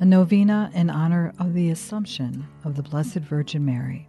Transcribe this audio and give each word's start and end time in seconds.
a 0.00 0.04
novena 0.06 0.70
in 0.72 0.88
honor 0.88 1.30
of 1.38 1.52
the 1.52 1.68
Assumption 1.68 2.46
of 2.64 2.74
the 2.74 2.82
Blessed 2.82 3.16
Virgin 3.18 3.66
Mary. 3.66 4.08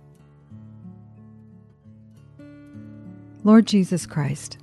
Lord 3.44 3.68
Jesus 3.68 4.06
Christ, 4.06 4.58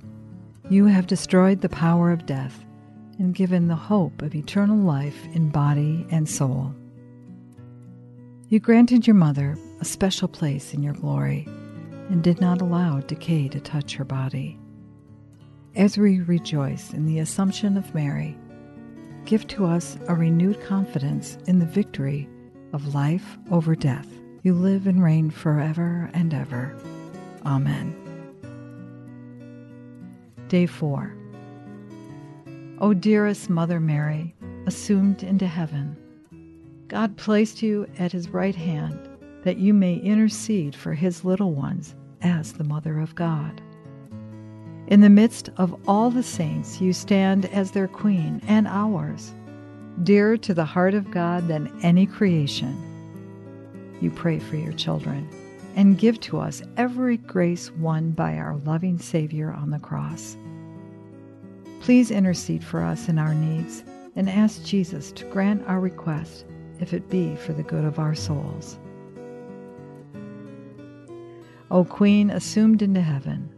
you 0.71 0.85
have 0.85 1.05
destroyed 1.05 1.61
the 1.61 1.69
power 1.69 2.11
of 2.11 2.25
death 2.25 2.65
and 3.19 3.35
given 3.35 3.67
the 3.67 3.75
hope 3.75 4.23
of 4.23 4.33
eternal 4.33 4.77
life 4.77 5.23
in 5.33 5.49
body 5.49 6.07
and 6.09 6.27
soul. 6.27 6.73
You 8.47 8.59
granted 8.59 9.05
your 9.05 9.15
mother 9.15 9.55
a 9.79 9.85
special 9.85 10.27
place 10.27 10.73
in 10.73 10.81
your 10.81 10.93
glory 10.93 11.47
and 12.09 12.23
did 12.23 12.41
not 12.41 12.59
allow 12.59 13.01
decay 13.01 13.49
to 13.49 13.59
touch 13.59 13.93
her 13.95 14.05
body. 14.05 14.57
As 15.75 15.95
we 15.95 16.21
rejoice 16.21 16.91
in 16.91 17.05
the 17.05 17.19
Assumption 17.19 17.77
of 17.77 17.93
Mary, 17.93 18.35
give 19.29 19.45
to 19.45 19.63
us 19.63 19.95
a 20.07 20.15
renewed 20.15 20.59
confidence 20.63 21.37
in 21.45 21.59
the 21.59 21.65
victory 21.65 22.27
of 22.73 22.95
life 22.95 23.37
over 23.51 23.75
death. 23.75 24.07
You 24.41 24.55
live 24.55 24.87
and 24.87 25.03
reign 25.03 25.29
forever 25.29 26.09
and 26.15 26.33
ever. 26.33 26.75
Amen. 27.45 27.95
Day 30.47 30.65
4. 30.65 31.15
O 32.79 32.91
dearest 32.95 33.51
Mother 33.51 33.79
Mary, 33.79 34.33
assumed 34.65 35.21
into 35.21 35.45
heaven, 35.45 35.95
God 36.87 37.15
placed 37.15 37.61
you 37.61 37.85
at 37.99 38.11
his 38.11 38.29
right 38.29 38.55
hand 38.55 38.97
that 39.43 39.59
you 39.59 39.75
may 39.75 39.97
intercede 39.97 40.75
for 40.75 40.95
his 40.95 41.23
little 41.23 41.53
ones 41.53 41.93
as 42.23 42.53
the 42.53 42.63
Mother 42.63 42.99
of 42.99 43.13
God. 43.13 43.61
In 44.89 45.01
the 45.01 45.09
midst 45.09 45.49
of 45.57 45.79
all 45.87 46.09
the 46.09 46.23
saints, 46.23 46.81
you 46.81 46.93
stand 46.93 47.45
as 47.45 47.69
their 47.69 47.87
queen 47.87 48.41
and 48.47 48.67
ours, 48.67 49.35
dearer 50.01 50.35
to 50.37 50.53
the 50.55 50.65
heart 50.65 50.95
of 50.95 51.11
God 51.11 51.47
than 51.47 51.71
any 51.83 52.07
creation. 52.07 52.75
You 54.01 54.09
pray 54.09 54.39
for 54.39 54.55
your 54.55 54.73
children 54.73 55.29
and 55.75 55.99
give 55.99 56.19
to 56.21 56.39
us 56.39 56.63
every 56.75 57.17
grace 57.17 57.69
won 57.73 58.13
by 58.13 58.37
our 58.37 58.55
loving 58.65 58.97
Savior 58.97 59.51
on 59.51 59.69
the 59.69 59.77
cross. 59.77 60.35
Please 61.81 62.09
intercede 62.09 62.63
for 62.63 62.81
us 62.81 63.09
in 63.09 63.19
our 63.19 63.35
needs 63.35 63.83
and 64.15 64.27
ask 64.27 64.63
Jesus 64.63 65.11
to 65.11 65.25
grant 65.25 65.63
our 65.67 65.79
request 65.79 66.45
if 66.79 66.95
it 66.95 67.07
be 67.11 67.35
for 67.35 67.53
the 67.53 67.61
good 67.61 67.85
of 67.85 67.99
our 67.99 68.15
souls. 68.15 68.79
O 71.69 71.85
Queen 71.85 72.31
assumed 72.31 72.81
into 72.81 73.01
heaven, 73.01 73.53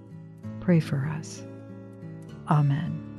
pray 0.62 0.80
for 0.80 1.08
us. 1.18 1.44
Amen. 2.50 3.11